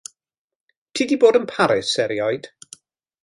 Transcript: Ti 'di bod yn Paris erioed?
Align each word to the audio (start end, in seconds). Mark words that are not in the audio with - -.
Ti 0.99 1.05
'di 1.09 1.17
bod 1.25 1.37
yn 1.41 1.45
Paris 1.51 1.91
erioed? 2.05 2.49